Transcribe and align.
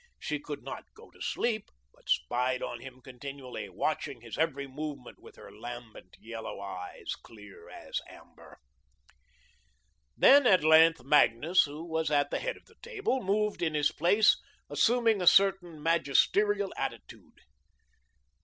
She 0.17 0.39
could 0.39 0.63
not 0.63 0.91
go 0.95 1.11
to 1.11 1.21
sleep, 1.21 1.69
but 1.93 2.09
spied 2.09 2.63
upon 2.63 2.79
him 2.79 3.01
continually, 3.03 3.69
watching 3.69 4.21
his 4.21 4.35
every 4.35 4.65
movement 4.65 5.19
with 5.19 5.35
her 5.35 5.51
lambent, 5.51 6.17
yellow 6.19 6.59
eyes, 6.59 7.13
clear 7.21 7.69
as 7.69 8.01
amber. 8.09 8.57
Then, 10.17 10.47
at 10.47 10.63
length, 10.63 11.03
Magnus, 11.03 11.65
who 11.65 11.85
was 11.85 12.09
at 12.09 12.31
the 12.31 12.39
head 12.39 12.57
of 12.57 12.65
the 12.65 12.77
table, 12.81 13.21
moved 13.21 13.61
in 13.61 13.75
his 13.75 13.91
place, 13.91 14.41
assuming 14.71 15.21
a 15.21 15.27
certain 15.27 15.79
magisterial 15.83 16.73
attitude. 16.75 17.37